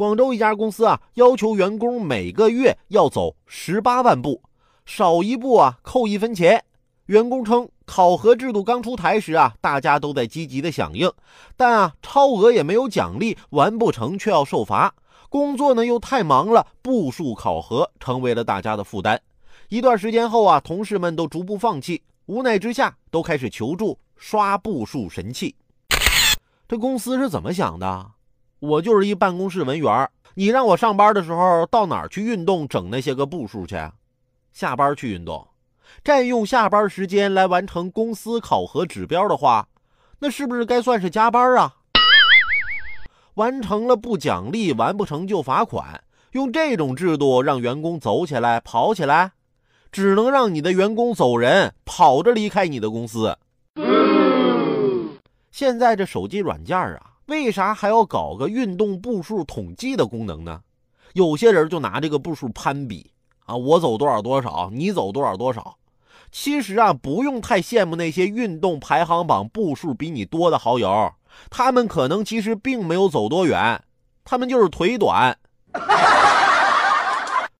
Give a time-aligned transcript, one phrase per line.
[0.00, 4.40] 广州一家公司啊，要求员工每个月要走十八万步，
[4.86, 6.64] 少一步啊扣一分钱。
[7.04, 11.12] 员工称，考核制度刚出台时啊，大家都在积极的响应，
[11.54, 14.94] 但啊，超额也没有奖励，完不成却要受罚。
[15.28, 19.20] 工作呢又太忙了，步数考核成为了大家的负担。
[19.68, 25.54] 一段时间后啊，同事们都逐步放弃，无奈之下都开始求助刷步数神器。
[26.66, 28.12] 这公司是怎么想的？
[28.60, 33.76] 我就是一办公室文员，你让我上班的时候到哪儿去运动，整那些个步数去？
[34.52, 35.48] 下班去运动。
[36.04, 39.66] 占用下班时间来完成公司考核指标的话，
[40.18, 41.74] 那是不是该算是加班啊？
[43.34, 46.04] 完成了不奖励，完不成就罚款。
[46.32, 49.32] 用这种制度让员工走起来、跑起来，
[49.90, 53.36] 只能让你的员工走人，跑着离开你的公司。
[55.50, 57.00] 现在这手机软件啊，
[57.30, 60.60] 为啥还要搞个运动步数统计的功能呢？
[61.12, 63.12] 有些人就拿这个步数攀比
[63.46, 65.76] 啊，我走多少多少，你走多少多少。
[66.32, 71.12] 其实啊，不用太羡慕那些运动排行榜步数比你多的好友，
[71.48, 73.80] 他们可能其实并没有走多远，
[74.24, 75.36] 他们就是腿短。